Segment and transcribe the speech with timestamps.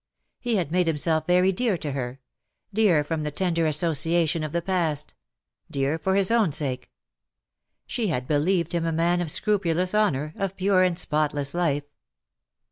[0.39, 2.19] He had made himself very dear to her—
[2.73, 5.13] dear from the tender association of the past—
[5.69, 6.89] dear for his own sake.
[7.85, 11.83] She had believed him a man of scrupulous honour, of pure and spotless life.